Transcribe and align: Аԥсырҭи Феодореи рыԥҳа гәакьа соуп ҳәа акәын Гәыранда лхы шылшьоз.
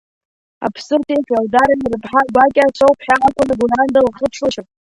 Аԥсырҭи 0.65 1.25
Феодореи 1.27 1.81
рыԥҳа 1.91 2.21
гәакьа 2.33 2.65
соуп 2.77 2.99
ҳәа 3.05 3.15
акәын 3.27 3.49
Гәыранда 3.59 3.99
лхы 4.07 4.25
шылшьоз. 4.35 4.67